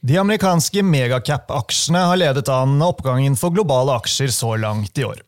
[0.00, 5.18] De amerikanske megacap-aksjene har ledet an oppgangen for globale aksjer så langt i år.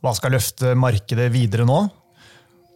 [0.00, 1.82] Hva skal løfte markedet videre nå?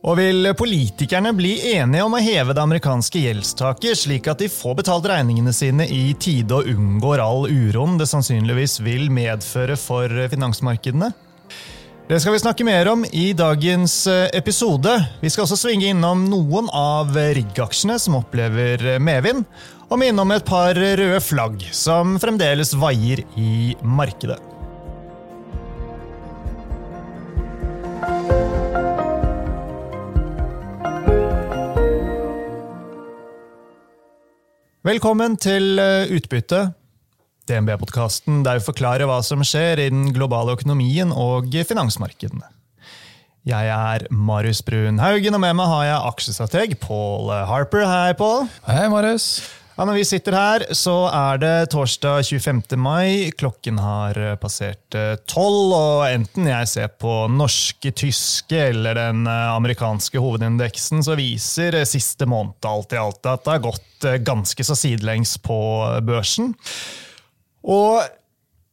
[0.05, 4.77] Og vil politikerne bli enige om å heve det amerikanske gjeldstaket, slik at de får
[4.83, 11.09] betalt regningene sine i tide og unngår all uroen det sannsynligvis vil medføre for finansmarkedene?
[12.11, 14.91] Det skal vi snakke mer om i dagens eh, episode.
[15.21, 19.45] Vi skal også svinge innom noen av rigg-aksjene som opplever medvind,
[19.87, 24.41] og minne om et par røde flagg som fremdeles vaier i markedet.
[34.83, 36.73] Velkommen til eh, Utbytte,
[37.51, 42.47] DNB-podkasten der vi forklarer hva som skjer i den globale økonomien og finansmarkedene.
[43.49, 47.87] Jeg er Marius Brun Haugen, og med meg har jeg aksjestrateg Paul Harper.
[47.89, 48.45] Hei, Paul.
[48.67, 49.41] Hei, Marius.
[49.79, 52.77] Ja, når vi sitter her, så er det torsdag 25.
[52.77, 53.31] mai.
[53.41, 61.01] Klokken har passert tolv, og enten jeg ser på norske, tyske eller den amerikanske hovedindeksen,
[61.07, 65.57] så viser siste måned alt i alt at det har gått ganske så sidelengs på
[66.05, 66.53] børsen.
[67.69, 68.01] Og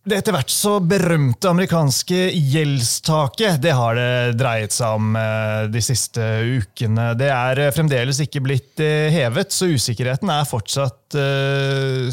[0.08, 5.82] det etter hvert så berømte amerikanske gjeldstaket det har det dreiet seg om eh, de
[5.84, 7.10] siste ukene.
[7.20, 10.96] Det er fremdeles ikke blitt eh, hevet, så usikkerheten er fortsatt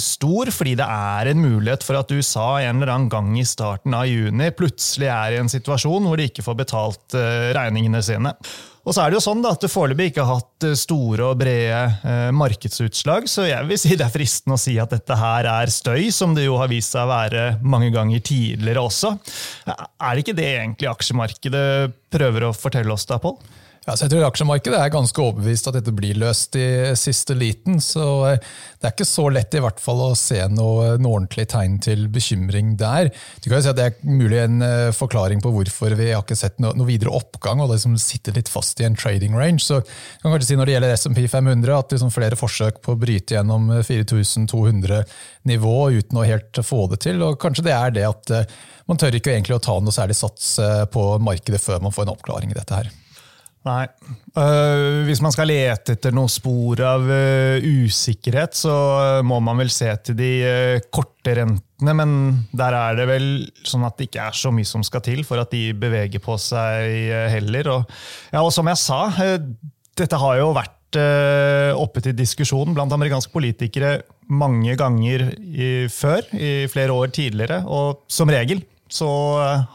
[0.03, 0.51] stor.
[0.55, 4.07] Fordi det er en mulighet for at USA en eller annen gang i starten av
[4.07, 7.19] juni plutselig er i en situasjon hvor de ikke får betalt
[7.59, 8.35] regningene sine.
[8.85, 11.31] Og så er det jo sånn da, at du foreløpig ikke har hatt eh, store
[11.31, 15.17] og brede eh, markedsutslag, så jeg vil si det er fristende å si at dette
[15.19, 19.15] her er støy, som det jo har vist seg å være mange ganger tidligere også.
[19.73, 21.67] Er det ikke det egentlig aksjemarkedet
[22.13, 23.39] prøver å fortelle oss da, Pål?
[23.85, 27.83] Ja, så jeg tror Aksjemarkedet er ganske overbevist at dette blir løst i siste liten.
[27.85, 28.39] så eh,
[28.81, 32.07] Det er ikke så lett i hvert fall å se noe, noe ordentlig tegn til
[32.13, 33.11] bekymring der.
[33.45, 36.25] Du kan jo si at Det er mulig en uh, forklaring på hvorfor vi har
[36.25, 37.61] ikke sett noe, noe videre oppgang.
[37.61, 39.61] og det som sitter litt fast i en trading range.
[39.67, 42.97] Så jeg kan kanskje si Når det gjelder SMP 500, at liksom flere forsøk på
[42.97, 47.21] å bryte gjennom 4200-nivå uten å helt få det til.
[47.21, 48.37] og Kanskje det er det at
[48.89, 50.57] man tør ikke egentlig å ta noe særlig sats
[50.93, 53.04] på markedet før man får en oppklaring i dette her.
[53.65, 53.85] Nei.
[54.37, 59.63] Uh, hvis man skal lete etter noen spor av uh, usikkerhet, så uh, må man
[59.63, 60.33] vel se til de
[60.93, 62.13] korte rentene, men
[62.53, 63.29] der er det vel
[63.65, 66.37] sånn at det ikke er så mye som skal til for at de beveger på
[66.41, 67.73] seg heller.
[67.73, 67.97] Og,
[68.35, 69.01] ja, og som jeg sa,
[69.97, 70.73] dette har jo vært
[71.75, 73.97] oppe til diskusjon blant amerikanske politikere
[74.31, 79.09] mange ganger i, før, i flere år tidligere, og som regel så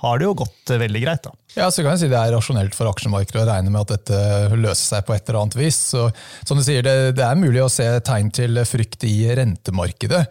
[0.02, 1.24] har det jo gått veldig greit.
[1.26, 1.34] da.
[1.58, 4.56] Ja, så kan jeg si Det er rasjonelt for aksjemarkedet å regne med at dette
[4.56, 5.80] løser seg på et eller annet vis.
[5.96, 6.06] Så,
[6.46, 10.24] som du sier, det, det er mulig å se tegn til frykt i rentemarkedet.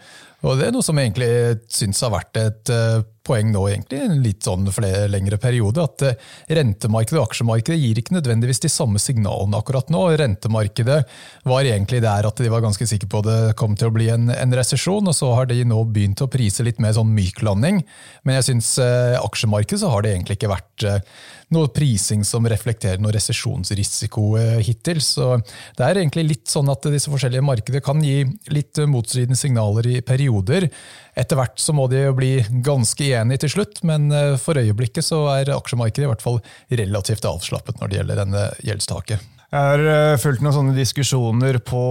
[0.47, 1.33] Og Det er noe som jeg egentlig
[1.75, 5.85] syns har vært et uh, poeng nå egentlig, en litt sånn flere lengre periode.
[5.85, 6.29] At uh,
[6.59, 10.05] rentemarkedet og aksjemarkedet gir ikke nødvendigvis de samme signalene akkurat nå.
[10.19, 10.99] Rentemarkedet
[11.49, 14.11] var egentlig der at de var ganske sikre på at det kom til å bli
[14.15, 17.43] en, en resesjon, og så har de nå begynt å prise litt mer sånn myk
[17.47, 17.83] landing.
[18.25, 20.89] Men jeg syns eh, aksjemarkedet så har det egentlig ikke vært
[21.55, 25.01] noe prising som reflekterer noe resesjonsrisiko eh, hittil.
[25.05, 25.31] Så
[25.79, 28.21] det er egentlig litt sånn at disse forskjellige markedene kan gi
[28.53, 30.69] litt motstridende signaler i perioder.
[31.19, 32.33] Etter hvert så må de jo bli
[32.65, 36.39] ganske enige til slutt, men eh, for øyeblikket så er aksjemarkedet i hvert fall
[36.71, 39.35] relativt avslappet når det gjelder denne gjeldstaket.
[39.49, 41.85] Jeg har eh, fulgt noen sånne diskusjoner på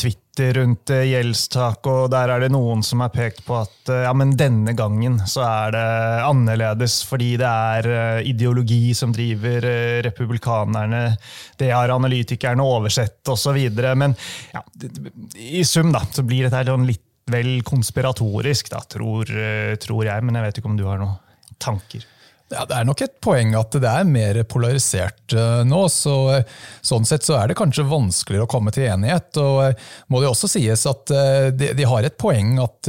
[0.00, 4.04] Twitter rundt eh, gjeldstak, og der er det noen som har pekt på at eh,
[4.06, 5.84] ja, men denne gangen så er det
[6.26, 9.66] annerledes, fordi det er eh, ideologi som driver
[10.06, 11.16] republikanerne.
[11.58, 13.58] Det har analytikerne oversett, osv.
[13.98, 14.16] Men
[14.54, 14.64] ja,
[15.36, 19.30] i sum da, så blir dette sånn litt vel konspiratorisk, da, tror,
[19.82, 20.26] tror jeg.
[20.26, 21.18] Men jeg vet ikke om du har noen
[21.60, 22.06] tanker?
[22.50, 25.84] Ja, Det er nok et poeng at det er mer polarisert uh, nå.
[25.86, 26.14] så
[26.82, 29.38] Sånn sett så er det kanskje vanskeligere å komme til enighet.
[29.38, 29.78] og
[30.10, 31.12] må det også sies at
[31.54, 32.88] de, de, har et poeng at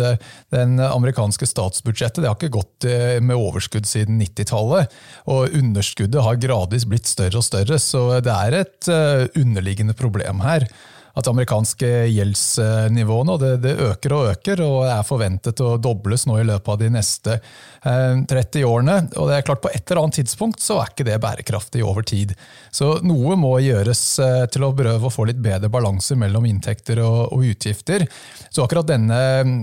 [0.55, 2.87] den amerikanske statsbudsjettet det har ikke gått
[3.21, 4.95] med overskudd siden 90-tallet.
[5.29, 8.89] Og underskuddet har gradvis blitt større og større, så det er et
[9.37, 10.65] underliggende problem her
[11.11, 16.37] at det amerikanske gjeldsnivået det, det, øker og øker, og er forventet å dobles nå
[16.39, 18.97] i løpet av de neste eh, 30 årene.
[19.19, 22.05] Og det er klart På et eller annet tidspunkt så er ikke det bærekraftig over
[22.07, 22.33] tid.
[22.71, 27.03] Så noe må gjøres eh, til å prøve å få litt bedre balanse mellom inntekter
[27.03, 28.07] og, og, utgifter.
[28.49, 29.59] Så akkurat denne mm,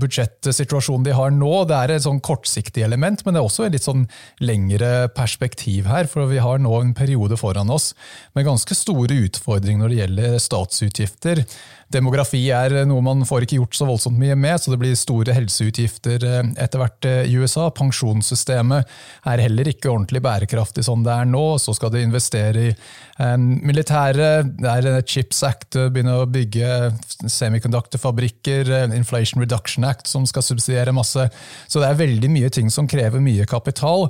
[0.00, 3.76] budsjettsituasjonen de har nå, det er et sånn kortsiktig element, men det er også et
[3.76, 4.06] litt sånn
[4.44, 6.06] lengre perspektiv her.
[6.10, 7.92] For vi har nå en periode foran oss
[8.36, 11.42] med ganske store utfordringer når det gjelder statsutgifter utgifter.
[11.92, 15.34] Demografi er noe man får ikke gjort så voldsomt mye med, så det blir store
[15.36, 16.24] helseutgifter
[16.56, 17.66] etter hvert i USA.
[17.76, 18.88] Pensjonssystemet
[19.28, 21.44] er heller ikke ordentlig bærekraftig sånn det er nå.
[21.60, 22.72] Så skal de investere i
[23.44, 24.54] militæret.
[24.56, 26.94] Det er Chips Act, begynne å bygge
[27.28, 28.72] semiconductor-fabrikker.
[28.96, 31.28] Inflation Reduction Act som skal subsidiere masse.
[31.68, 34.08] Så det er veldig mye ting som krever mye kapital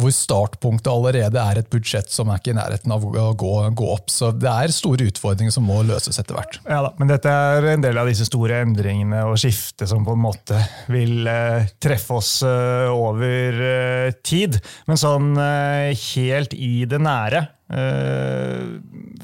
[0.00, 3.90] hvor startpunktet allerede er et budsjett som er ikke i nærheten av å gå, gå
[3.94, 4.10] opp.
[4.10, 6.58] Så det er store utfordringer som må løses etter hvert.
[6.66, 10.16] Ja da, Men dette er en del av disse store endringene og skiftet som på
[10.16, 10.58] en måte
[10.90, 14.58] vil eh, treffe oss eh, over eh, tid.
[14.90, 18.64] Men sånn eh, helt i det nære eh,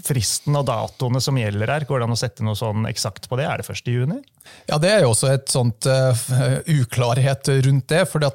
[0.00, 3.38] Fristen og datoene som gjelder her, går det an å sette noe sånn eksakt på
[3.40, 3.48] det?
[3.48, 3.90] Er det 1.
[3.92, 4.20] juni?
[4.66, 6.14] Ja, Det er jo også et sånt uh,
[6.70, 8.04] uklarhet rundt det.
[8.08, 8.30] for det,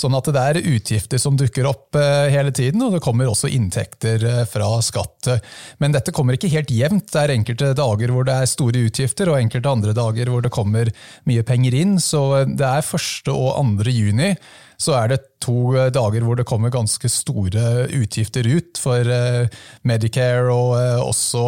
[0.00, 4.24] sånn det er utgifter som dukker opp uh, hele tiden, og det kommer også inntekter
[4.24, 5.30] uh, fra skatt.
[5.78, 7.10] Men dette kommer ikke helt jevnt.
[7.12, 10.54] Det er enkelte dager hvor det er store utgifter, og enkelte andre dager hvor det
[10.54, 10.90] kommer
[11.28, 11.98] mye penger inn.
[12.02, 13.34] Så det er 1.
[13.34, 13.90] og 2.
[13.92, 14.34] juni
[14.80, 19.46] så er det to eh, dager hvor det kommer ganske store utgifter ut for eh,
[19.86, 20.74] Medicare og
[21.04, 21.44] også også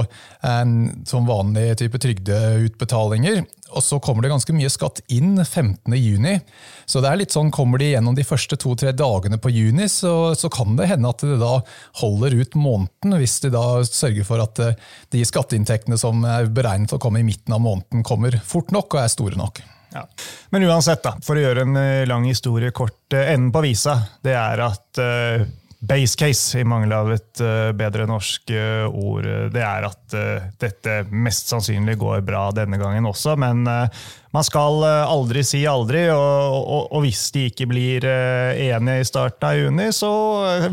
[1.10, 3.40] som vanlig type trygdeutbetalinger.
[3.74, 6.38] Og så kommer det ganske mye skatt inn 15.6.
[6.86, 10.36] Så det er litt sånn, kommer de gjennom de første to-tre dagene på juni, så,
[10.38, 11.58] så, kan det hende at det da
[12.02, 14.62] holder ut måneden, hvis de da sørger for at
[15.10, 19.02] de skatteinntektene som er beregnet å komme i midten av måneden, kommer fort nok og
[19.02, 19.64] er store nok.
[19.96, 20.08] Ja.
[20.50, 23.96] Men uansett, da, for å gjøre en eh, lang historie kort, eh, enden på visa,
[24.24, 25.46] det er at uh,
[25.86, 30.16] base case, i mangel av et uh, bedre norsk uh, ord, det er at
[30.60, 33.38] dette mest sannsynlig går bra denne gangen også.
[33.40, 39.08] Men man skal aldri si aldri, og, og, og hvis de ikke blir enige i
[39.08, 40.10] starten av juni, så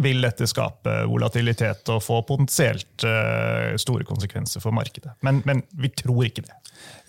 [0.03, 3.07] vil dette skape volatilitet og få potensielt
[3.81, 5.15] store konsekvenser for markedet.
[5.25, 6.59] Men, men vi tror ikke det.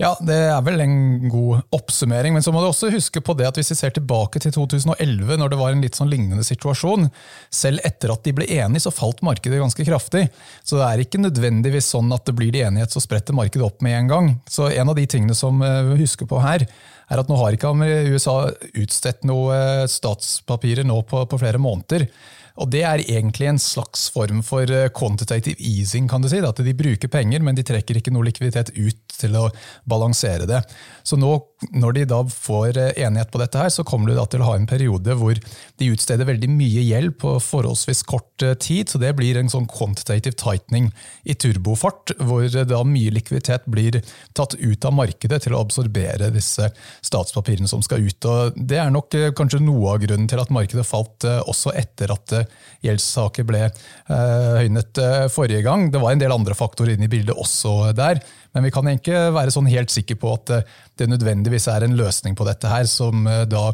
[0.01, 2.35] Ja, det er vel en god oppsummering.
[2.35, 5.37] Men så må du også huske på det at hvis vi ser tilbake til 2011,
[5.39, 7.07] når det var en litt sånn lignende situasjon,
[7.55, 10.27] selv etter at de ble enige, så falt markedet ganske kraftig.
[10.67, 13.85] Så det er ikke nødvendigvis sånn at det blir de enighet, så spretter markedet opp
[13.87, 14.33] med en gang.
[14.51, 16.67] Så en av de tingene som eh, vi husker på her,
[17.13, 17.71] er at nå har ikke
[18.11, 18.39] USA
[18.73, 22.09] utstedt noe eh, statspapirer nå på, på flere måneder.
[22.55, 26.07] Og Det er egentlig en slags form for eh, quantitative easing.
[26.09, 29.35] kan du si, At de bruker penger, men de trekker ikke noe likviditet ut til
[29.35, 29.49] å
[29.91, 30.63] balansere det.
[31.03, 31.35] Så nå,
[31.73, 34.55] Når de da får eh, enighet på dette, her, så kommer du til å ha
[34.55, 38.89] en periode hvor de utsteder veldig mye gjeld på forholdsvis kort eh, tid.
[38.89, 40.93] så Det blir en sånn quantitative tightening
[41.25, 44.03] i turbofart, hvor da mye likviditet blir
[44.35, 46.71] tatt ut av markedet til å absorbere disse
[47.03, 48.25] statspapirene som skal ut.
[48.25, 52.44] Og Det er nok kanskje noe av grunnen til at markedet falt også etter at
[52.85, 55.89] gjeldssaker ble eh, høynet eh, forrige gang.
[55.93, 58.21] Det var en del andre faktorer inne i bildet også der.
[58.55, 60.69] Men vi kan ikke være sånn helt sikre på at eh,
[61.01, 63.65] det nødvendigvis er en løsning på dette her, som da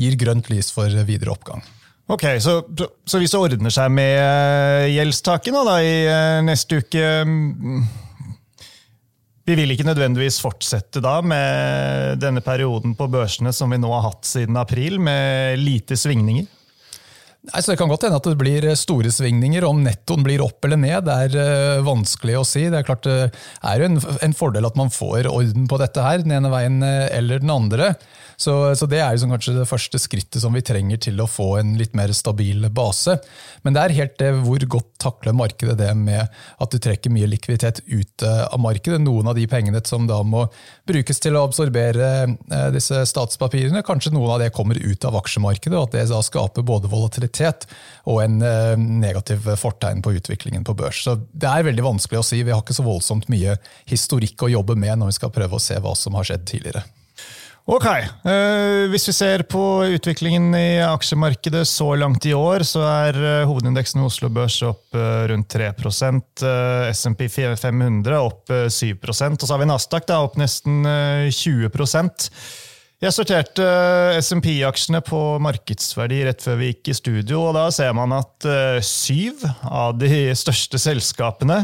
[0.00, 1.60] gir grønt lys for videre oppgang.
[2.10, 2.56] Ok, Så,
[3.06, 5.92] så hvis det ordner seg med gjeldstaket da, i
[6.42, 7.84] neste uke mm,
[9.50, 14.04] vi vil ikke nødvendigvis fortsette da med denne perioden på børsene som vi nå har
[14.10, 16.46] hatt siden april, med lite svingninger?
[17.50, 19.64] Nei, så Det kan godt hende at det blir store svingninger.
[19.66, 22.68] Om nettoen blir opp eller ned, det er uh, vanskelig å si.
[22.70, 26.22] Det er klart det er en, en, fordel at man får orden på dette her,
[26.22, 27.94] den ene veien eller den andre.
[28.40, 31.58] Så, så det er liksom kanskje det første skrittet som vi trenger til å få
[31.60, 33.18] en litt mer stabil base.
[33.66, 37.28] Men det er helt det hvor godt takler markedet det med at du trekker mye
[37.28, 39.02] likviditet ut av markedet.
[39.04, 40.46] Noen av de pengene som da må
[40.88, 45.76] brukes til å absorbere eh, disse statspapirene, kanskje noen av det kommer ut av aksjemarkedet,
[45.76, 47.39] og at det da skaper både volatilitet
[48.10, 51.02] og en eh, negativ fortegn på utviklingen på børs.
[51.04, 52.42] Så Det er veldig vanskelig å si.
[52.42, 53.56] Vi har ikke så voldsomt mye
[53.90, 56.84] historikk å jobbe med når vi skal prøve å se hva som har skjedd tidligere.
[57.70, 57.84] Ok,
[58.24, 59.60] uh, Hvis vi ser på
[59.94, 64.96] utviklingen i aksjemarkedet så langt i år, så er uh, hovedindeksen i Oslo Børs opp
[65.30, 70.82] rundt 3 uh, SMP 500 opp 7% og så har vi Nasdaq da, opp nesten
[71.30, 71.70] 20
[73.00, 73.64] Jeg sorterte
[74.20, 78.44] SMP-aksjene på markedsverdi rett før vi gikk i studio, og da ser man at
[78.84, 81.62] syv av de største selskapene,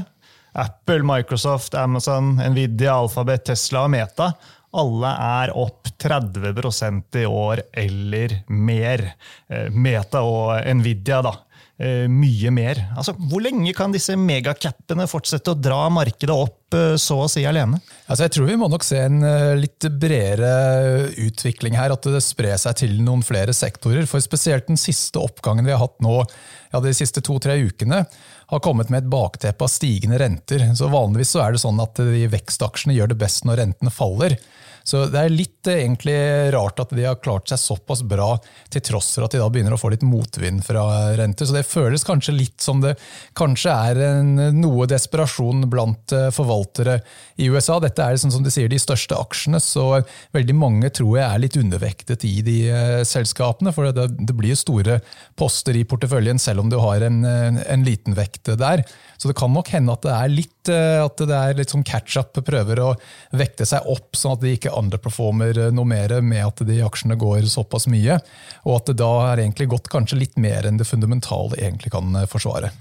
[0.56, 4.30] Apple, Microsoft, Amazon, Nvidia, Alphabet, Tesla og Meta,
[4.76, 9.04] alle er opp 30% i år eller mer.
[9.48, 11.32] Eh, Meta og Nvidia, da.
[11.76, 12.78] Eh, mye mer.
[12.96, 17.42] Altså, hvor lenge kan disse megacappene fortsette å dra markedet opp eh, så å si
[17.44, 17.82] alene?
[18.06, 19.20] Altså, jeg tror vi må nok se en
[19.60, 21.92] litt bredere utvikling her.
[21.92, 24.08] At det sprer seg til noen flere sektorer.
[24.08, 28.06] For spesielt den siste oppgangen vi har hatt nå ja, de siste to-tre ukene,
[28.46, 30.64] har kommet med et bakteppe av stigende renter.
[30.78, 34.38] Så Vanligvis så er det sånn at de vekstaksjene gjør det best når rentene faller.
[34.86, 36.14] Så det er litt eh, egentlig
[36.54, 38.36] rart at de har klart seg såpass bra,
[38.70, 40.84] til tross for at de da begynner å få litt motvind fra
[41.18, 41.48] renter.
[41.48, 42.94] Så det føles kanskje litt som det
[43.36, 47.00] kanskje er en, noe desperasjon blant eh, forvaltere
[47.42, 47.80] i USA.
[47.82, 49.88] Dette er som de sier, de største aksjene, så
[50.36, 53.72] veldig mange tror jeg er litt undervektet i de uh, selskapene.
[53.74, 55.00] For det, det blir store
[55.38, 58.84] poster i porteføljen selv om du har en, en liten vekt der.
[59.18, 61.84] Så det kan nok hende at det er litt, eh, at det er litt sånn
[61.86, 62.92] catch-up, prøver å
[63.36, 67.48] vekte seg opp, sånn at de ikke underperformer noe mer med at de aksjene går
[67.50, 68.18] såpass mye.
[68.64, 72.14] Og at det da har egentlig gått kanskje litt mer enn det fundamentale egentlig kan
[72.16, 72.72] eh, forsvare.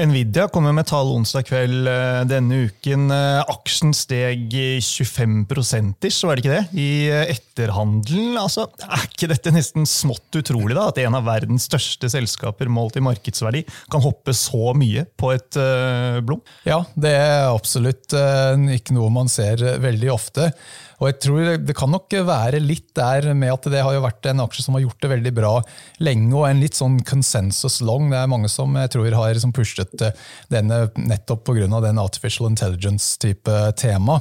[0.00, 3.10] Nvidia kommer med tall onsdag kveld eh, denne uken.
[3.12, 6.80] Eh, aksjen steg 25 prosentish, var det ikke det?
[6.80, 8.38] I eh, etterhandelen.
[8.40, 10.88] Altså, er ikke dette nesten smått utrolig, da?
[10.88, 15.58] At en av verdens største selskaper målt i markedsverdi kan hoppe så mye på et
[16.24, 16.40] blom?
[16.64, 18.14] Ja, det er absolutt
[18.72, 20.48] ikke noe man ser veldig ofte.
[21.00, 24.26] Og jeg tror Det kan nok være litt der med at det har jo vært
[24.30, 25.52] en aksje som har gjort det veldig bra
[26.04, 28.10] lenge, og en litt sånn consensus long.
[28.12, 29.94] Det er mange som jeg tror har liksom pushet
[30.52, 31.80] denne nettopp pga.
[31.80, 34.20] den artificial intelligence-type tema.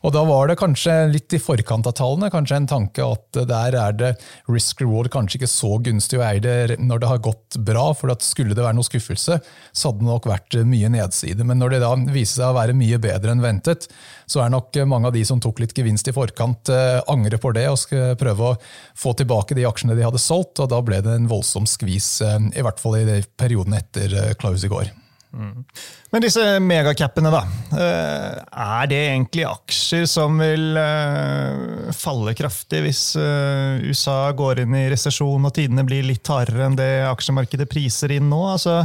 [0.00, 3.76] Og Da var det kanskje litt i forkant av tallene kanskje en tanke at der
[3.76, 4.10] er det
[4.48, 7.92] risk reward kanskje ikke så gunstig å eie det når det har gått bra.
[7.92, 9.40] for Skulle det være noe skuffelse,
[9.72, 11.44] så hadde det nok vært mye nedside.
[11.44, 13.88] Men når det da viser seg å være mye bedre enn ventet,
[14.26, 17.52] så er nok mange av de som tok litt gevinst i forkant, eh, angre på
[17.56, 18.56] det og skal prøve å
[18.98, 20.60] få tilbake de aksjene de hadde solgt.
[20.60, 24.60] og Da ble det en voldsom skvis, eh, i hvert fall i perioden etter Klaus
[24.60, 24.90] close i går.
[25.30, 25.62] Mm.
[26.10, 27.40] Men disse megacapene, da.
[27.78, 34.74] Eh, er det egentlig aksjer som vil eh, falle kraftig hvis eh, USA går inn
[34.74, 38.40] i resesjon og tidene blir litt hardere enn det aksjemarkedet priser inn nå?
[38.56, 38.80] Altså,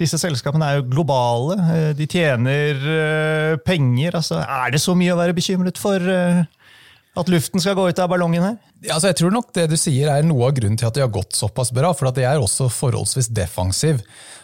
[0.00, 4.16] disse selskapene er jo globale, de tjener penger.
[4.16, 6.00] Altså, er det så mye å være bekymret for?
[7.18, 8.54] At luften skal gå ut av ballongen her?
[8.80, 11.02] Ja, altså jeg tror nok det du sier er noe av grunnen til at de
[11.04, 11.90] har gått såpass bra.
[11.96, 14.00] For at de er også forholdsvis defensiv.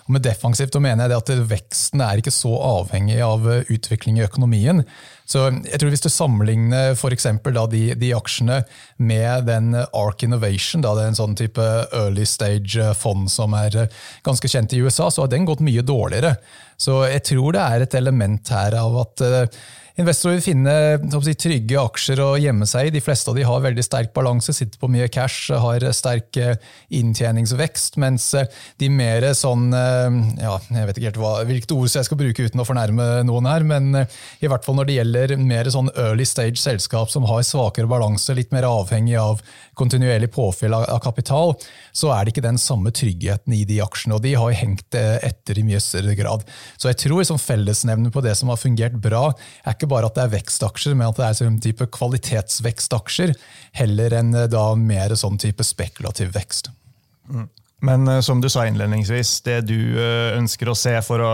[0.08, 4.16] Og med defensivt da mener jeg at veksten er ikke så avhengig av eh, utvikling
[4.18, 4.80] i økonomien.
[5.28, 8.62] Så jeg tror Hvis du sammenligner for da de, de aksjene
[8.96, 13.98] med den Ark Innovation, da det er en sånn type early stage-fond som er eh,
[14.24, 16.38] ganske kjent i USA, så har den gått mye dårligere.
[16.80, 19.60] Så jeg tror det er et element her av at eh,
[19.98, 20.72] Investorer vil finne
[21.26, 22.92] si, trygge aksjer å gjemme seg i.
[22.94, 26.54] De fleste av de har veldig sterk balanse, sitter på mye cash, har sterk eh,
[26.94, 27.98] inntjeningsvekst.
[27.98, 28.46] Mens eh,
[28.78, 29.98] de mer sånn eh,
[30.40, 33.49] ja, Jeg vet ikke helt hva, hvilket ord jeg skal bruke uten å fornærme noen
[33.50, 37.45] her, men i hvert fall når det gjelder mer sånn early stage selskap som har
[37.47, 39.43] svakere balanse, litt mer avhengig av
[39.78, 41.55] kontinuerlig påfyll av kapital,
[41.95, 44.17] så er det ikke den samme tryggheten i de aksjene.
[44.17, 46.45] Og de har hengt etter i mye større grad.
[46.76, 49.28] Så jeg tror liksom fellesnevnet på det som har fungert bra,
[49.64, 53.35] er ikke bare at det er vekstaksjer, men at det er en type kvalitetsvekstaksjer,
[53.78, 56.73] heller enn eh, da mer sånn type spekulativ vekst.
[57.28, 57.49] Mm.
[57.80, 61.32] Men uh, som du sa innledningsvis, det du uh, ønsker å se for å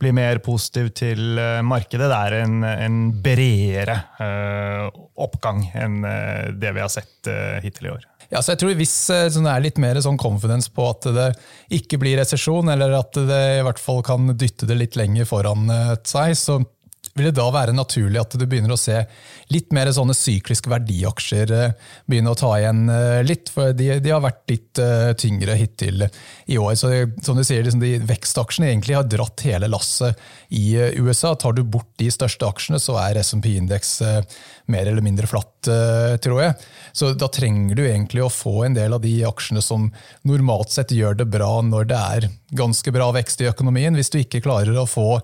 [0.00, 3.96] bli mer positiv til uh, markedet, det er en, en bredere
[5.16, 6.02] oppgang enn
[6.60, 7.28] det vi har sett
[7.64, 8.04] hittil i år.
[8.28, 11.26] Ja, så jeg tror Hvis det er litt mer sånn confidence på at det
[11.76, 15.70] ikke blir resesjon, eller at det i hvert fall kan dytte det litt lenger foran
[16.04, 16.58] seg, så
[17.16, 18.98] vil det da være naturlig at du begynner å se
[19.52, 23.50] litt mer sånne sykliske verdiaksjer eh, begynne å ta igjen eh, litt?
[23.54, 26.74] For de, de har vært litt uh, tyngre hittil i år.
[26.76, 26.90] Så
[27.24, 30.20] som du sier, liksom de Vekstaksjene egentlig har dratt hele lasset
[30.54, 31.34] i USA.
[31.34, 33.94] Tar du bort de største aksjene, så er SMP-indeks
[34.72, 35.68] mer eller mindre flatt,
[36.22, 36.56] tror jeg.
[36.96, 39.88] Så da trenger du egentlig å få en del av de aksjene som
[40.26, 43.96] normalt sett gjør det bra når det er ganske bra vekst i økonomien.
[43.96, 45.20] Hvis du ikke klarer å få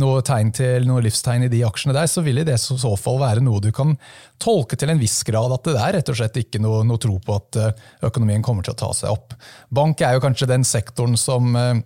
[0.00, 3.20] noe tegn til noe livstegn i de aksjene der, så vil det i så fall
[3.22, 3.94] være noe du kan
[4.42, 7.16] tolke til en viss grad at det er rett og slett ikke noe, noe tro
[7.22, 9.36] på at eh, økonomien kommer til å ta seg opp.
[9.72, 11.80] Bank er jo kanskje den sektoren som eh,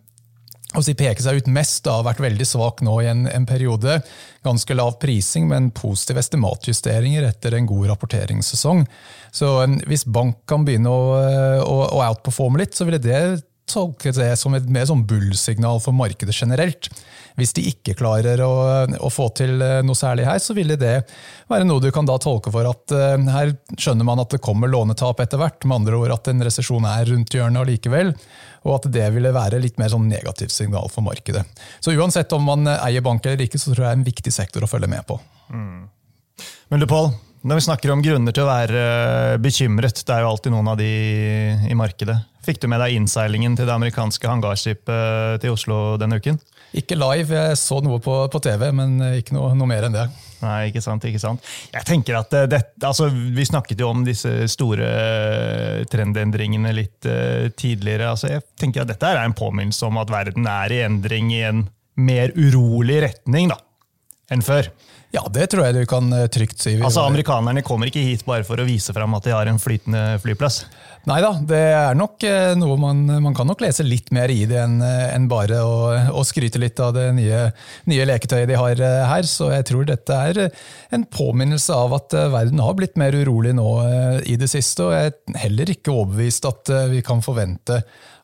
[0.83, 1.85] si, peker seg ut mest.
[1.87, 4.01] Det har vært veldig svak nå i en, en, periode.
[4.47, 8.83] Ganske lav prising, men positive estimatjusteringer etter en god rapporteringssesong.
[9.31, 11.15] Så eh, hvis bank kan begynne å,
[11.63, 13.23] å, å outperforme litt, så ville det
[13.71, 16.91] tolke det som et mer sånn bull-signal for markedet generelt.
[17.39, 18.53] Hvis de ikke klarer å,
[18.99, 20.97] å, få til eh, noe særlig her, så ville det
[21.51, 24.71] være noe du kan da tolke for at uh, her skjønner man at det kommer
[24.71, 28.13] lånetap etter hvert, med andre ord at en resesjon er rundt hjørnet allikevel.
[28.67, 31.47] Og at det ville være litt mer sånn negativt signal for markedet.
[31.81, 34.35] Så uansett om man eier bank eller ikke, så tror jeg det er en viktig
[34.35, 35.17] sektor å følge med på.
[35.49, 35.87] Mm.
[36.69, 37.09] Men du, Paul,
[37.41, 38.83] når vi snakker om grunner til å være
[39.41, 40.91] bekymret, det er jo alltid noen av de
[41.71, 42.19] i markedet.
[42.51, 46.41] Fikk du med deg innseilingen til det amerikanske hangarskipet til Oslo denne uken?
[46.75, 50.09] Ikke live, jeg så noe på, på TV, men ikke noe, noe, mer enn det.
[50.41, 51.47] Nei, ikke sant, ikke sant.
[51.71, 54.89] Jeg tenker at det, altså, Vi snakket jo om disse store
[55.93, 58.11] trendendringene litt uh, tidligere.
[58.17, 61.45] Altså, jeg tenker at Dette er en påminnelse om at verden er i endring i
[61.47, 61.65] en
[62.03, 63.61] mer urolig retning da,
[64.35, 64.73] enn før.
[65.11, 66.77] Ja, det tror jeg du kan eh, trygt si.
[66.79, 70.21] Altså, Amerikanerne kommer ikke hit bare for å vise fram at de har en flytende
[70.23, 70.63] flyplass?
[71.09, 74.45] Nei da, det er nok eh, noe man, man kan nok lese litt mer i
[74.47, 75.73] det enn eh, en bare å,
[76.15, 77.41] å, skryte litt av det nye,
[77.91, 79.27] nye, leketøyet de har her.
[79.27, 80.45] Så jeg tror dette er
[80.95, 83.67] en påminnelse av at verden har blitt mer urolig nå
[84.31, 84.87] i det siste.
[84.87, 87.81] Og jeg er heller ikke overbevist at vi kan forvente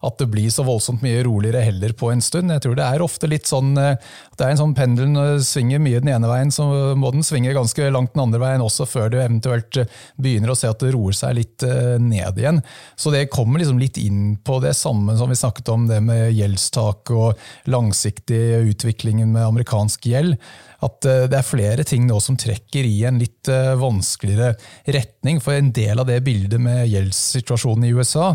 [0.06, 2.52] at det blir så voldsomt mye roligere heller på en stund.
[2.52, 4.04] Jeg tror det er ofte litt sånn at
[4.36, 7.24] det er en sånn pendel når det svinger mye den ene veien, så må den
[7.26, 9.88] svinge ganske langt den andre veien også, før du eventuelt eh,
[10.20, 12.60] begynner å se at det roer seg litt eh, ned igjen.
[12.98, 16.30] Så det kommer liksom litt inn på det samme som vi snakket om, det med
[16.36, 18.42] gjeldstak og langsiktig
[18.72, 20.38] utviklingen med amerikansk gjeld
[20.84, 23.48] at det er flere ting nå som trekker i en litt
[23.80, 24.52] vanskeligere
[24.92, 25.40] retning.
[25.40, 28.34] For en del av det bildet med gjeldssituasjonen i USA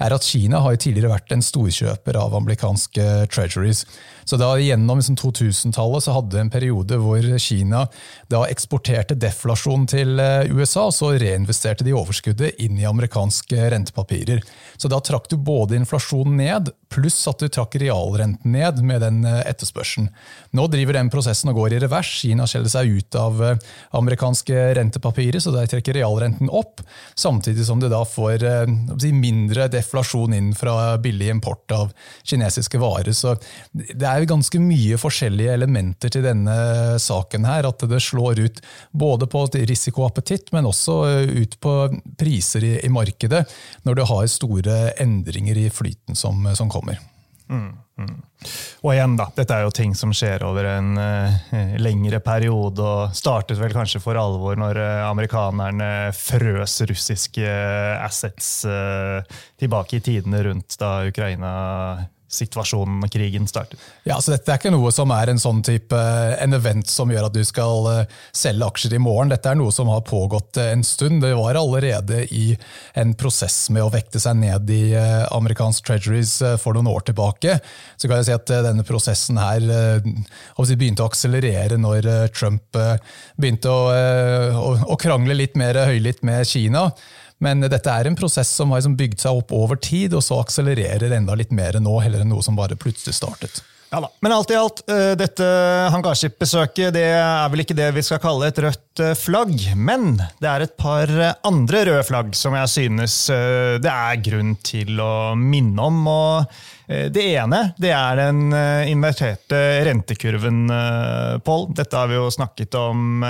[0.00, 3.84] er at Kina har tidligere vært en storkjøper av amerikanske treasuries.
[4.30, 7.80] Så da Gjennom liksom 2000-tallet så hadde en periode hvor Kina
[8.30, 14.44] da eksporterte deflasjon til eh, USA, og så reinvesterte de overskuddet inn i amerikanske rentepapirer.
[14.78, 19.24] Så da trakk du både inflasjonen ned, pluss at du trakk realrenten ned med den
[19.26, 20.12] eh, etterspørselen.
[20.54, 22.12] Nå driver den prosessen og går i revers.
[22.20, 23.58] Kina skjeller seg ut av eh,
[23.98, 26.84] amerikanske rentepapirer, så de trekker realrenten opp,
[27.18, 28.46] samtidig som du da får
[29.10, 31.90] mindre deflasjon inn fra billig import av
[32.22, 33.10] kinesiske varer.
[33.16, 33.34] Så
[33.74, 36.56] det er er ganske mye forskjellige elementer til denne
[37.00, 37.44] saken.
[37.44, 38.60] her, At det slår ut
[38.92, 41.76] både på risikoappetitt, men også eh, ut på
[42.18, 43.44] priser i, i, markedet,
[43.82, 46.98] når du har store endringer i flyten som, som kommer.
[47.50, 48.18] Mm, mm.
[48.86, 53.16] Og igjen, da, dette er jo ting som skjer over en uh, lengre periode, og
[53.16, 57.50] startet vel kanskje for alvor når uh, amerikanerne frøs russiske
[57.98, 59.18] assets uh,
[59.58, 61.50] tilbake i tidene rundt da Ukraina
[62.30, 63.80] situasjonen og krigen startet.
[64.06, 67.10] Ja, så Dette er ikke noe som er en sånn type eh, en event som
[67.10, 69.32] gjør at du skal eh, selge aksjer i morgen.
[69.32, 71.20] Dette er noe som har pågått eh, en stund.
[71.24, 72.54] Det var allerede i
[73.00, 77.58] en prosess med å vekte seg ned i amerikansk treasuries for noen år tilbake.
[77.98, 79.62] Så kan jeg si at denne prosessen her
[80.00, 82.76] begynte å akselerere når Trump
[83.40, 86.88] begynte å, å, å krangle litt mer høylytt med Kina.
[87.40, 90.42] Men dette er en prosess som har liksom bygd seg opp over tid, og så
[90.42, 93.62] akselererer enda litt mer nå, heller enn noe som bare plutselig startet.
[93.90, 94.10] Ja da.
[94.22, 95.46] Men alt i alt, eh, dette
[95.90, 99.74] hangarskipbesøket det er vel ikke det vi skal kalle et rødt eh, flagg.
[99.76, 101.06] Men det er et par
[101.46, 105.98] andre røde flagg som jeg synes eh, det er grunn til å minne om.
[106.10, 106.44] og
[106.90, 108.50] det ene det er den
[108.90, 110.66] inverterte rentekurven,
[111.46, 111.70] Pål.
[111.78, 113.22] Dette har vi jo snakket om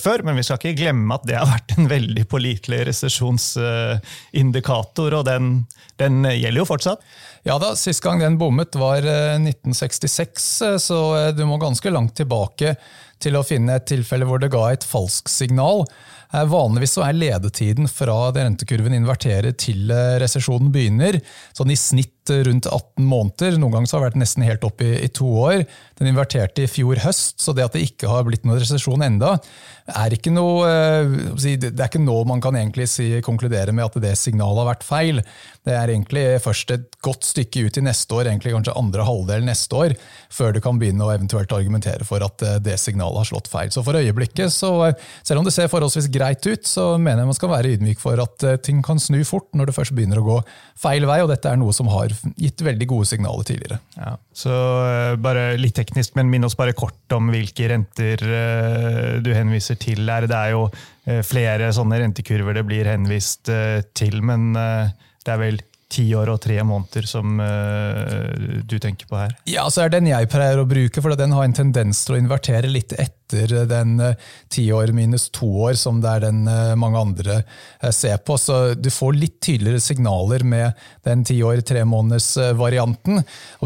[0.00, 5.24] før, men vi skal ikke glemme at det har vært en veldig pålitelig resesjonsindikator, og
[5.28, 5.68] den,
[6.00, 7.04] den gjelder jo fortsatt.
[7.42, 11.90] Ja da, Sist gang den bommet var 1966, eh, eh, så eh, du må ganske
[11.90, 12.76] langt tilbake
[13.22, 15.84] til å finne et tilfelle hvor det ga et falskt signal.
[16.32, 19.90] Vanligvis så er ledetiden fra rentekurven inverterer til
[20.22, 21.18] resesjonen begynner,
[21.56, 23.58] sånn i snitt rundt 18 måneder.
[23.58, 25.64] Noen ganger så har det vært nesten helt opp i, i to år.
[25.98, 29.36] Den inverterte i fjor høst, så det at det ikke har blitt noen resesjon enda,
[29.90, 31.14] er ikke noe eh,
[31.58, 34.86] Det er ikke nå man kan egentlig si, konkludere med at det signalet har vært
[34.86, 35.22] feil.
[35.66, 39.46] Det er egentlig først et godt stykke ut i neste år, egentlig kanskje andre halvdel
[39.46, 39.96] neste år,
[40.32, 43.72] før du kan begynne å eventuelt argumentere for at eh, det signalet har slått feil.
[43.74, 47.32] Så for øyeblikket, så, eh, selv om det ser forholdsvis greit ut, så mener jeg
[47.32, 50.26] man skal være ydmyk for at ting kan snu fort når det først begynner å
[50.26, 50.38] gå
[50.78, 53.78] feil vei, og dette er noe som har gitt veldig gode signaler tidligere.
[53.96, 54.54] Ja, så
[55.22, 60.04] bare litt teknisk men minn oss bare kort om hvilke renter eh, du henviser til
[60.08, 60.28] her.
[60.30, 65.40] Det er jo eh, flere sånne rentekurver det blir henvist eh, til, men det er
[65.40, 69.34] vel ti år og tre måneder som du tenker på her?
[69.44, 72.22] Ja, så er den jeg pleier å bruke, for den har en tendens til å
[72.22, 74.14] invertere litt etter etter den eh,
[74.48, 77.42] ti år minus to år, som det er den eh, mange andre
[77.80, 78.38] eh, ser på.
[78.38, 80.72] Så du får litt tydeligere signaler med
[81.04, 83.22] den ti år, tre måneders-varianten.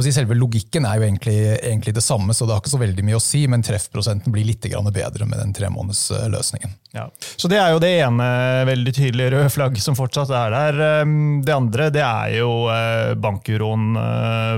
[0.07, 3.19] Selve logikken er jo egentlig, egentlig, det samme, så det har ikke så veldig mye
[3.19, 6.73] å si, men treffprosenten blir litt bedre med den tremånedersløsningen.
[6.97, 7.05] Ja.
[7.37, 8.27] Så det er jo det ene
[8.67, 10.81] veldig tydelige røde flagg som fortsatt er der.
[10.87, 12.53] Ehm, det andre det er jo
[13.21, 13.99] bankuroen,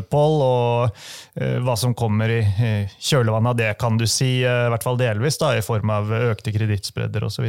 [0.08, 1.00] Pål, og
[1.64, 2.40] hva som kommer i
[3.02, 4.38] kjølvannet av det, kan du si.
[4.44, 7.46] I hvert fall delvis, da, i form av økte kredittspredder osv.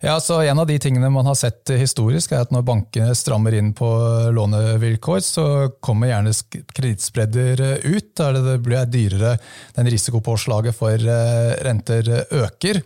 [0.00, 3.54] Ja, så En av de tingene man har sett historisk, er at når bankene strammer
[3.56, 3.88] inn på
[4.34, 5.46] lånevilkår, så
[5.80, 6.34] kommer gjerne
[6.74, 9.36] kredittspredder ut, det blir dyrere,
[9.76, 11.08] den risikopåslaget for
[11.64, 12.82] renter øker.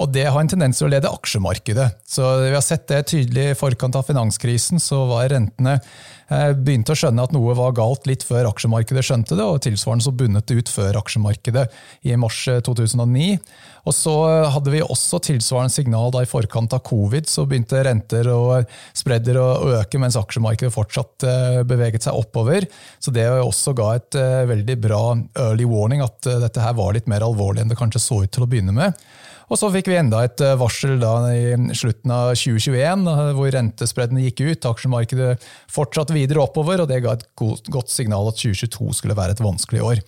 [0.00, 1.90] Og det har en tendens til å lede aksjemarkedet.
[2.08, 4.80] Så Vi har sett det tydelig i forkant av finanskrisen.
[4.80, 5.80] så var rentene
[6.30, 10.06] eh, begynte å skjønne at noe var galt litt før aksjemarkedet skjønte det, og tilsvarende
[10.06, 11.66] så bundet det ut før aksjemarkedet
[12.08, 13.28] i mars 2009.
[13.34, 14.14] Eh, og så
[14.54, 17.28] hadde vi også tilsvarende signal da i forkant av covid.
[17.28, 19.48] Så begynte renter og spredder å
[19.80, 22.64] øke, mens aksjemarkedet fortsatt eh, beveget seg oppover.
[23.00, 24.16] Så det også ga et
[24.48, 25.02] veldig bra
[25.44, 28.46] early warning at dette her var litt mer alvorlig enn det kanskje så ut til
[28.46, 28.96] å begynne med.
[29.50, 33.08] Og så fikk vi enda et eh, varsel da i slutten av 2021,
[33.38, 34.68] hvor rentespreddene gikk ut.
[34.70, 35.32] Aksjemarkedet
[35.70, 39.82] fortsatte videre oppover, og det ga et godt signal at 2022 skulle være et vanskelig
[39.82, 40.04] år.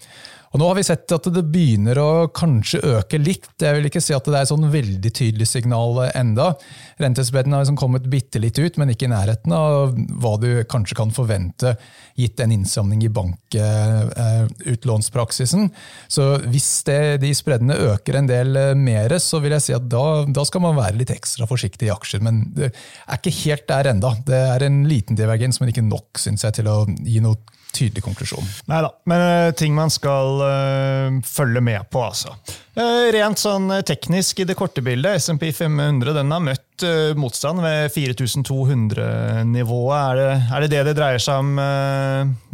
[0.52, 3.48] Og Nå har vi sett at det begynner å kanskje øke litt.
[3.56, 6.52] Jeg vil ikke si at det er et sånn veldig tydelig signal enda.
[7.00, 10.98] Rentespredden har liksom kommet bitte litt ut, men ikke i nærheten av hva du kanskje
[10.98, 11.72] kan forvente
[12.20, 15.72] gitt en innsamling i bankutlånspraksisen.
[16.12, 20.28] Så hvis det, de spreddene øker en del mer, så vil jeg si at da,
[20.28, 22.20] da, skal man være litt ekstra forsiktig i aksjer.
[22.28, 24.10] Men det er ikke helt der enda.
[24.28, 27.40] Det er en liten divergens, men ikke nok synes jeg, til å gi noe
[27.74, 28.48] tydelig konklusjon.
[28.70, 32.36] Nei da, men uh, ting man skal uh, følge med på, altså.
[32.76, 36.71] Uh, rent sånn teknisk i det korte bildet, SMP 500 den har møtt
[37.18, 40.16] motstand ved 4200-nivået.
[40.16, 41.50] Er, er, det det det dreier seg om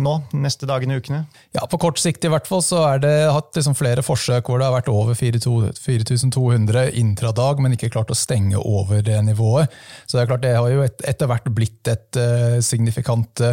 [0.03, 1.21] nå, neste dagene og ukene?
[1.55, 4.61] Ja, På kort sikt i hvert fall så er det hatt liksom flere forsøk hvor
[4.61, 9.73] det har vært over 4200 intradag, men ikke klart å stenge over det nivået.
[10.07, 12.21] Så det er klart det har jo et, etter hvert blitt et
[12.65, 13.45] signifikant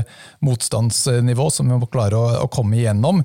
[0.45, 3.23] motstandsnivå som vi må klare å, å komme igjennom.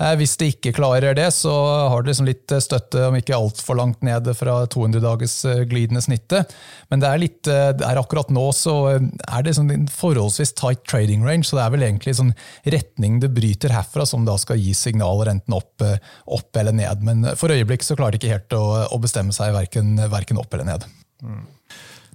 [0.00, 1.52] Eh, hvis de ikke klarer det, så
[1.92, 6.54] har de liksom litt støtte, om ikke altfor langt ned fra 200-dagers eh, glidende snittet.
[6.92, 10.86] Men det er, litt, eh, det er akkurat nå så er det sånn forholdsvis tight
[10.88, 12.32] trading range, så det er vel egentlig sånn
[12.72, 15.84] retning det bryter herfra som da skal gi signaler enten opp,
[16.24, 17.04] opp eller ned.
[17.04, 20.56] Men for øyeblikk så klarer de ikke helt å, å bestemme seg verken, verken opp
[20.56, 20.88] eller ned.
[21.20, 21.44] Mm.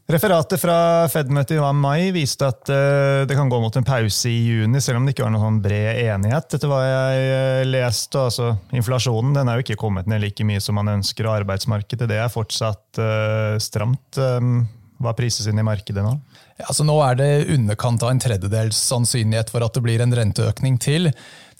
[0.05, 0.77] Referatet fra
[1.09, 4.99] Fed-møtet i mai viste at uh, det kan gå mot en pause i juni, selv
[4.99, 6.53] om det ikke var noen sånn bred enighet.
[6.53, 10.61] Etter hva jeg uh, leste, altså Inflasjonen den er jo ikke kommet ned like mye
[10.61, 14.21] som man ønsker, og arbeidsmarkedet det er fortsatt uh, stramt.
[14.21, 14.67] Um,
[15.01, 16.13] hva prises inn i markedet nå?
[16.55, 20.13] Ja, altså nå er det underkant av en tredjedels sannsynlighet for at det blir en
[20.15, 21.09] renteøkning til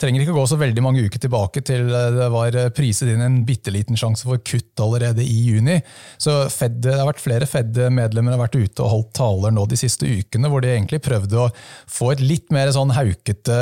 [0.00, 3.22] trenger ikke gå så veldig mange uker tilbake til eh, det var eh, priset inn
[3.24, 5.78] en bitte liten sjanse for kutt allerede i juni.
[6.22, 9.78] Så Fed, det har vært Flere Fed-medlemmer har vært ute og holdt taler nå de
[9.80, 11.48] siste ukene, hvor de egentlig prøvde å
[11.90, 13.56] få et litt mer sånn haukete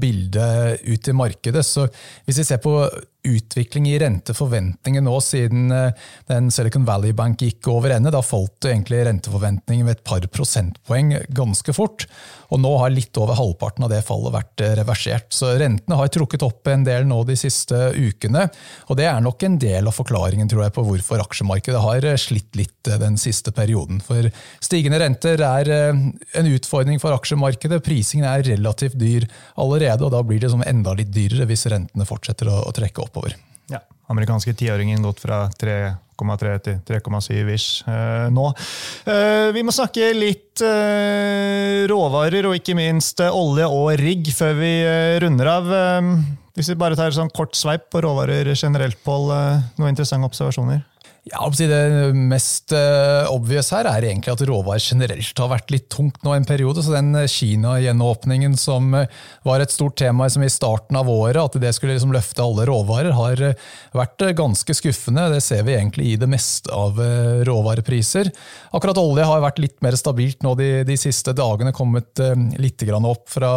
[0.00, 0.46] bilde
[0.86, 1.64] ut i markedet.
[1.66, 1.88] Så
[2.26, 2.78] Hvis vi ser på
[3.26, 8.12] utvikling i renteforventninger nå siden eh, den Silicon Valley Bank gikk over ende.
[8.14, 12.06] Da falt egentlig renteforventningen med et par prosentpoeng ganske fort.
[12.54, 15.30] Og nå har litt over halvparten av det fallet vært eh, reversert.
[15.34, 18.46] Så rentene har trukket opp en del nå de siste ukene.
[18.88, 22.20] Og det er nok en del av forklaringen tror jeg, på hvorfor aksjemarkedet har eh,
[22.20, 24.00] slitt litt den siste perioden.
[24.04, 24.30] For
[24.62, 27.82] stigende renter er en utfordring for aksjemarkedet.
[27.84, 29.26] Prisingen er relativt dyr
[29.58, 33.34] allerede, og da blir det enda litt dyrere hvis rentene fortsetter å trekke oppover.
[33.72, 33.80] Ja,
[34.12, 38.46] Amerikanske tiåringen gått fra 3,3 til 3,7 ish eh, nå.
[39.10, 44.54] Eh, vi må snakke litt eh, råvarer, og ikke minst eh, olje og rigg, før
[44.60, 45.72] vi eh, runder av.
[45.80, 46.12] Eh,
[46.56, 49.32] hvis vi bare tar sånn kort sveip på råvarer generelt, Pål.
[49.76, 50.86] noen interessante observasjoner?
[51.26, 56.20] Ja, Det mest uh, obvious her er egentlig at råvarer generelt har vært litt tungt
[56.22, 56.84] nå en periode.
[56.86, 59.08] så Den Kina-gjenåpningen som uh,
[59.42, 63.10] var et stort tema i starten av året, at det skulle liksom løfte alle råvarer,
[63.10, 63.42] har
[63.96, 65.24] vært ganske skuffende.
[65.34, 67.00] Det ser vi egentlig i det meste av
[67.48, 68.30] råvarepriser.
[68.78, 72.22] Akkurat olje har vært litt mer stabilt nå de, de siste dagene, kommet
[72.60, 73.52] litt opp fra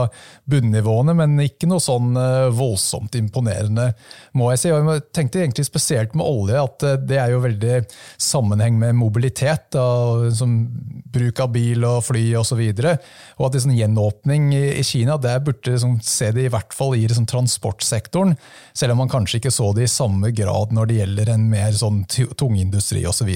[0.50, 2.18] bunnivåene, men ikke noe sånn
[2.56, 3.92] voldsomt imponerende,
[4.34, 4.74] må jeg si.
[4.74, 7.86] Jeg tenkte egentlig spesielt med olje at det er jo veldig veldig
[8.18, 10.68] sammenheng med mobilitet, da, som
[11.10, 12.60] bruk av bil og fly osv.
[12.60, 12.96] Og, så
[13.40, 17.06] og at liksom, gjenåpning i Kina der burde liksom, se det i hvert fall i
[17.08, 18.36] liksom, transportsektoren,
[18.74, 21.72] selv om man kanskje ikke så det i samme grad når det gjelder en mer
[21.76, 23.30] sånn, tungindustri osv.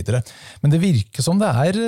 [0.61, 1.79] Men det virker som det er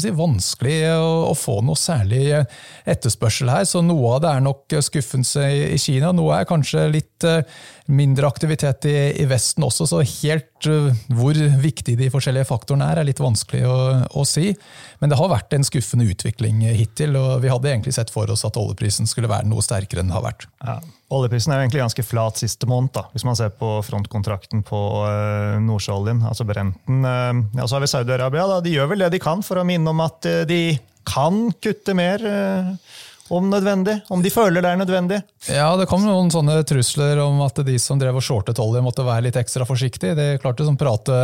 [0.00, 2.44] si, vanskelig å, å, få noe særlig
[2.88, 6.12] etterspørsel her, så noe av det er nok skuffelse i Kina.
[6.14, 7.26] Noe er kanskje litt
[7.86, 13.00] mindre aktivitet i, i Vesten også, så helt uh, hvor viktig de forskjellige faktorene er,
[13.02, 13.76] er litt vanskelig å,
[14.08, 14.52] å, si.
[15.02, 18.46] Men det har vært en skuffende utvikling hittil, og vi hadde egentlig sett for oss
[18.48, 20.48] at oljeprisen skulle være noe sterkere enn den har vært.
[20.64, 20.78] Ja.
[21.14, 24.82] Oljeprisen er jo egentlig ganske flat siste måned, da, hvis man ser på frontkontrakten på
[25.04, 27.04] uh, Nordsjøoljen, altså Brenten.
[27.04, 28.48] Uh, ja, så har vi Saudi-Arabia.
[28.64, 30.62] De gjør vel det de kan for å minne om at de
[31.04, 32.24] kan kutte mer.
[32.24, 32.72] Uh,
[33.28, 34.00] om nødvendig.
[34.08, 35.20] Om de føler det er nødvendig.
[35.48, 39.04] Ja, det kom noen sånne trusler om at de som drev og shortet olje, måtte
[39.06, 40.16] være litt ekstra forsiktige.
[40.18, 41.20] De klarte å prate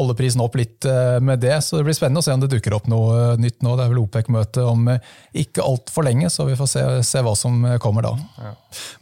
[0.00, 2.74] oljeprisen opp litt eh, med det, så det blir spennende å se om det dukker
[2.74, 3.76] opp noe eh, nytt nå.
[3.78, 5.12] Det er vel OPEC-møte om eh,
[5.44, 8.14] ikke altfor lenge, så vi får se, se, hva som kommer da.
[8.42, 8.52] Ja.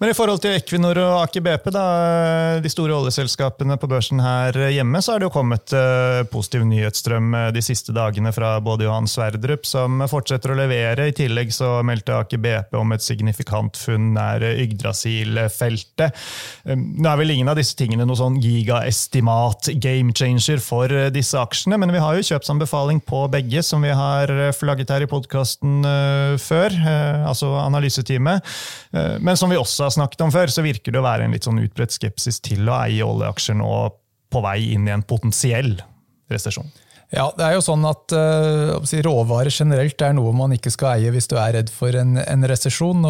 [0.02, 1.86] Men i forhold til Equinor og Aker BP, da,
[2.60, 5.72] de store oljeselskapene på børsen her hjemme, så har det jo kommet
[6.32, 11.08] positiv nyhetsstrøm de siste dagene fra både Johan Sverdrup, som fortsetter å levere.
[11.08, 16.18] I tillegg så meldte Aker BP om et signifikant funn nær Yggdrasil-feltet.
[16.68, 21.08] Um, nå er vel ingen av disse tingene noe sånn gigaestimat game changer for uh,
[21.14, 25.06] disse aksjene, men vi har jo kjøpsanbefaling på begge, som vi har uh, flagget her
[25.06, 26.74] i podkasten uh, før,
[27.28, 28.44] altså analyseteamet.
[29.24, 31.46] Men som vi også har snakket om før, så virker det å være en litt
[31.46, 33.70] sånn utbredt skepsis til å eie oljeaksjer nå
[34.32, 35.74] på vei inn i en potensiell
[36.32, 36.68] resesjon.
[37.12, 41.12] Ja, det er jo sånn at uh, Råvarer generelt er noe man ikke skal eie
[41.12, 43.04] hvis du er redd for en, en resesjon.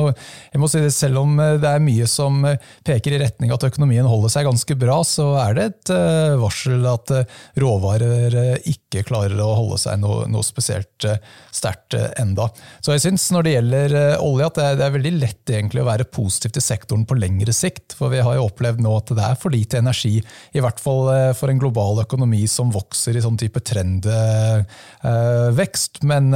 [0.51, 3.53] Jeg må si det, selv om eh, det er mye som eh, peker i retning
[3.55, 5.93] at økonomien holder seg ganske bra, så er det et
[6.41, 7.13] varsel at
[7.61, 8.35] råvarer
[8.69, 11.07] ikke klarer å holde seg noe, noe spesielt
[11.55, 12.49] sterkt enda.
[12.83, 15.85] Så jeg syns når det gjelder olje at det er, det er, veldig lett egentlig
[15.85, 17.95] å være positiv til sektoren på lengre sikt.
[17.99, 21.13] For vi har jo opplevd nå at det er for lite energi, i hvert fall
[21.39, 26.01] for en global økonomi som vokser i sånn type trend trendvekst.
[26.09, 26.31] Men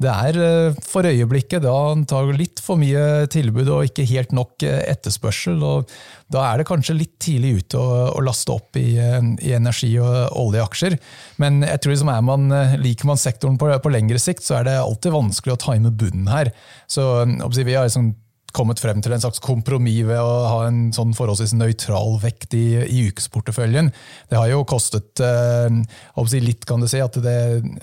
[0.00, 4.62] det er eh, for øyeblikket da antagelig litt for mye tilbud og ikke helt nok
[4.66, 5.60] eh, etterspørsel.
[5.62, 5.90] og
[6.32, 9.98] Da er det kanskje litt tidlig ute å, å laste opp i, eh, i, energi-
[10.00, 10.98] og oljeaksjer.
[11.42, 14.80] Men jeg tror liksom man, liker man sektoren på, på, lengre sikt, så er det
[14.80, 16.54] alltid vanskelig å time bunnen her.
[16.90, 17.10] Så
[17.50, 18.14] Vi har liksom
[18.56, 22.82] kommet frem til en slags kompromiss ved å ha en sånn forholdsvis nøytral vekt i,
[22.84, 23.90] i ukesporteføljen.
[24.30, 27.00] Det har jo kostet eh, litt, kan du si.
[27.02, 27.36] at det,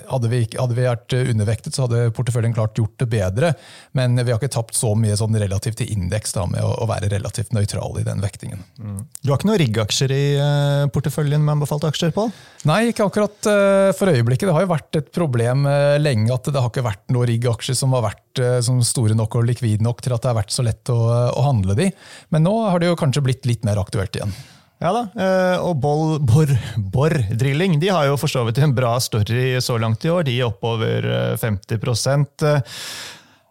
[0.08, 3.52] hadde, vi, hadde, vi, vært undervektet, så hadde porteføljen klart gjort det bedre.
[3.96, 7.10] Men vi har ikke tapt så mye sånn relativt til indeks med å, å, være
[7.12, 8.62] relativt nøytral i den vektingen.
[8.78, 9.00] Mm.
[9.22, 12.32] Du har ikke noen rigg-aksjer i eh, porteføljen med anbefalte aksjer, Pål?
[12.68, 14.48] Nei, ikke akkurat eh, for øyeblikket.
[14.48, 17.76] Det har jo vært et problem uh, lenge at det har ikke vært noen rigg-aksjer
[17.78, 18.24] som har vært
[18.62, 20.98] som store nok og likvide nok til at det har vært så lett å,
[21.32, 21.90] å handle de.
[22.34, 24.34] Men nå har det jo kanskje blitt litt mer aktuelt igjen.
[24.78, 28.76] Ja da, eh, og Bor, Bor, Bor Drilling de har jo for så vidt en
[28.76, 30.28] bra story så langt i år.
[30.28, 31.08] De er oppover
[31.40, 31.82] 50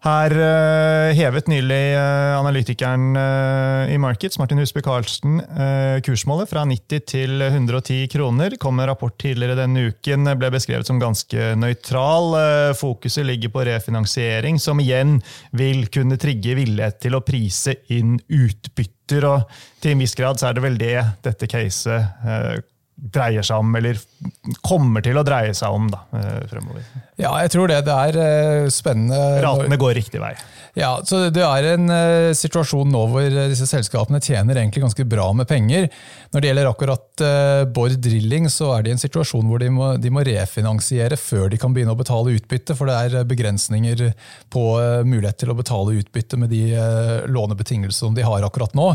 [0.06, 5.40] her uh, hevet nylig uh, analytikeren uh, i Markets, Martin Husby Karlsen,
[6.06, 8.56] kursmålet fra 90 til 110 kroner.
[8.62, 12.38] Kom en rapport tidligere denne uken, ble beskrevet som ganske nøytral.
[12.78, 15.18] Fokuset ligger på refinansiering, som igjen
[15.58, 19.28] vil kunne trigge villighet til å prise inn utbytter.
[19.28, 23.76] og Til en viss grad så er det vel det dette caset dreier seg om,
[23.78, 24.00] eller
[24.66, 26.02] kommer til å dreie seg om da,
[26.50, 26.86] fremover.
[27.18, 27.82] Ja, jeg tror det.
[27.88, 29.18] Det er uh, spennende.
[29.42, 30.36] Ratene går riktig vei.
[30.78, 35.26] Ja, så Det er en uh, situasjon nå hvor disse selskapene tjener egentlig ganske bra
[35.34, 35.88] med penger.
[36.30, 37.24] Når det gjelder akkurat
[37.74, 41.48] Bård Drilling, så er de i en situasjon hvor de må, de må, refinansiere før
[41.50, 44.04] de kan begynne å betale utbytte, for det er begrensninger
[44.54, 44.64] på
[45.08, 46.76] mulighet til å betale utbytte med de
[47.32, 48.92] lånebetingelsene de har akkurat nå.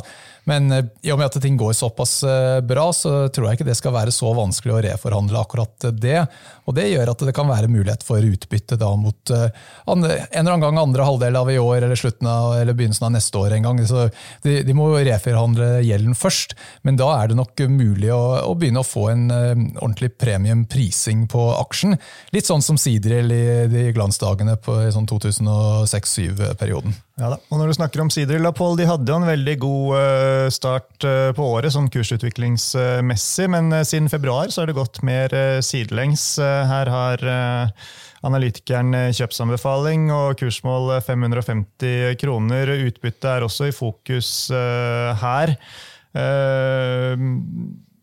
[0.51, 2.21] Men i og med at ting går såpass
[2.69, 6.21] bra, så tror jeg ikke det skal være så vanskelig å reforhandle akkurat det.
[6.67, 9.49] Og Det gjør at det kan være mulighet for utbytte da mot uh,
[9.87, 13.39] en eller annen gang andre halvdel av i år eller av, eller begynnelsen av neste
[13.39, 13.83] år en gang.
[13.89, 14.09] Så
[14.45, 18.83] de, de må reforhandle gjelden først, men da er det nok mulig å, å begynne
[18.83, 19.53] å få en uh,
[19.83, 21.97] ordentlig premiumprising på aksjen.
[22.35, 26.95] Litt sånn som Sidril i de glansdagene på sånn 2006-2007-perioden.
[27.20, 27.37] Ja da.
[27.53, 31.05] Og når du snakker om Sidril, Paul, de hadde jo en veldig god uh, start
[31.37, 36.25] på året sånn kursutviklingsmessig, men siden februar så har det gått mer sidelengs.
[36.40, 37.87] Her har eh,
[38.27, 42.75] analytikeren eh, kjøpsanbefaling og kursmål 550 kroner.
[42.88, 45.57] Utbyttet er også i fokus eh, her.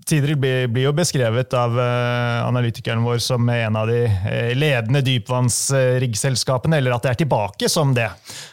[0.09, 3.99] Sideril blir jo beskrevet av analytikeren vår som en av de
[4.57, 8.07] ledende dypvannsriggselskapene, eller at det er tilbake som det.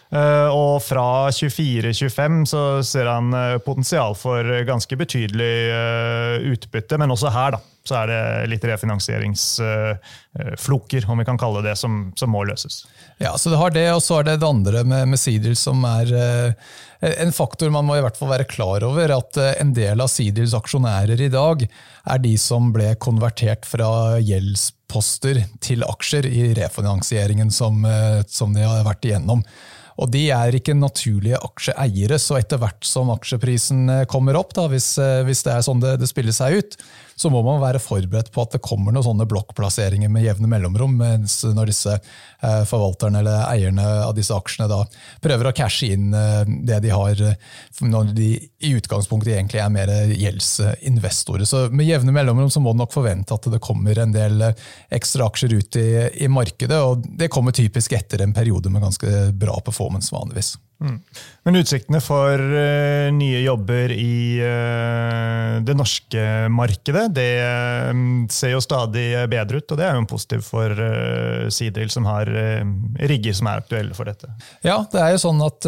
[0.06, 5.48] Og fra 24-25 så ser han potensial for ganske betydelig
[6.52, 8.18] utbytte, men også her, da så er det
[8.50, 12.74] litt refinansieringsfloker, om vi kan kalle det, som, som, må løses.
[13.22, 15.84] Ja, så det har det, og så er det det andre med, med Sidil, som
[15.88, 16.52] er eh,
[17.24, 19.06] en faktor man må i hvert fall være klar over.
[19.16, 23.90] At eh, en del av Sidils aksjonærer i dag er de som ble konvertert fra
[24.22, 29.40] gjeldsposter til aksjer i refinansieringen som, eh, som de har vært igjennom.
[29.96, 34.66] Og de er ikke naturlige aksjeeiere, så etter hvert som aksjeprisen eh, kommer opp, da,
[34.72, 36.76] hvis, eh, hvis, det er sånn det, det spiller seg ut,
[37.16, 40.98] så må man være forberedt på at det kommer noen sånne blokkplasseringer med jevne mellomrom,
[41.00, 44.83] mens når disse eh, forvalterne eller eierne av disse aksjene da
[45.24, 46.11] prøver å cashe inn
[46.66, 47.22] det de har,
[47.81, 51.48] når de i utgangspunktet egentlig er mer gjeldsinvestorer.
[51.48, 54.44] Så med jevne mellomrom så må du nok forvente at det kommer en del
[54.92, 55.88] ekstra aksjer ut i,
[56.26, 60.57] i markedet, og det kommer typisk etter en periode med ganske bra performance vanligvis.
[60.76, 60.98] Mm.
[61.48, 67.30] Men utsiktene for uh, nye jobber i uh, det norske markedet det
[67.94, 71.88] um, ser jo stadig bedre ut, og det er jo en positiv for uh, Sidil,
[71.92, 72.28] som har
[73.08, 74.28] rigger som er aktuelle for dette.
[74.66, 75.64] Ja, det er jo sånn at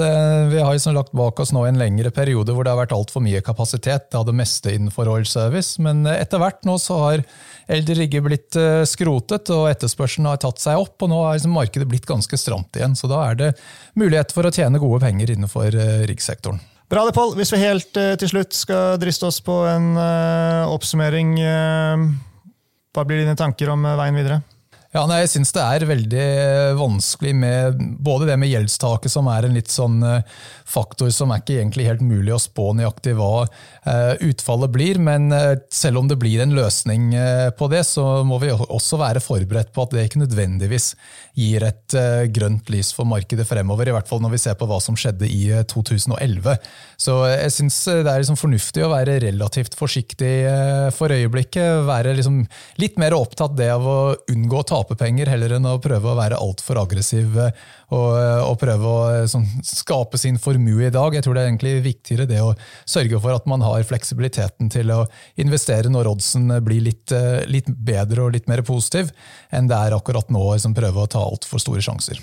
[0.50, 3.22] vi har liksom lagt bak oss nå en lengre periode hvor det har vært altfor
[3.24, 4.08] mye kapasitet.
[4.10, 7.24] Det hadde meste innenfor oil service, men etter hvert nå så har
[7.68, 10.96] eldre rigger blitt eh, skrotet, og etterspørselen har tatt seg opp.
[11.04, 13.52] og Nå har liksom markedet blitt ganske stramt igjen, så da er det
[13.98, 16.60] mulighet for å tjene gode penger innenfor eh, riggsektoren.
[16.88, 17.34] Bra det, Pål.
[17.36, 19.90] Hvis vi helt eh, til slutt skal driste oss på en
[20.72, 21.34] oppsummering,
[22.96, 24.40] hva blir dine tanker om veien videre?
[24.98, 26.28] Ja, nei, Jeg syns det er veldig
[26.80, 30.00] vanskelig med både det med gjeldstaket, som er en litt sånn
[30.66, 33.46] faktor som er ikke egentlig helt mulig å spå nøyaktig hva
[33.88, 34.98] Eh, utfallet blir.
[34.98, 38.98] Men eh, selv om det blir en løsning eh, på det, så må vi også
[39.00, 40.90] være forberedt på at det ikke nødvendigvis
[41.38, 41.96] gir et
[42.34, 43.88] grønt lys for markedet fremover.
[43.88, 46.56] I hvert fall når vi ser på hva som skjedde i 2011.
[46.98, 50.32] Så jeg syns det er liksom fornuftig å være relativt forsiktig
[50.98, 51.84] for øyeblikket.
[51.86, 52.42] Være liksom
[52.82, 53.98] litt mer opptatt det av å
[54.34, 57.38] unngå å tape penger, heller enn å prøve å være altfor aggressiv
[57.88, 58.08] og,
[58.44, 61.14] og, prøve å sånn, skape sin formue i dag.
[61.16, 62.54] Jeg tror det er egentlig viktigere det å
[62.88, 65.04] sørge for at man har fleksibiliteten til å
[65.40, 69.12] investere når oddsen blir litt, eh, litt bedre og litt mer positiv,
[69.54, 72.20] enn det er akkurat nå som prøve å ta altfor store sjanser.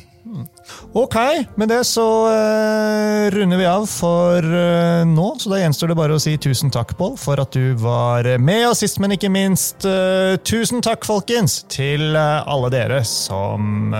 [0.97, 1.15] Ok,
[1.55, 5.27] med det så uh, runder vi av for uh, nå.
[5.39, 8.65] Så da gjenstår det bare å si tusen takk, Pål, for at du var med.
[8.71, 13.93] Og sist, men ikke minst, uh, tusen takk, folkens, til alle dere som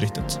[0.00, 0.40] lyttet.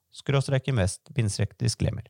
[0.11, 2.07] skråstrek invest, bindestrek disclaimer.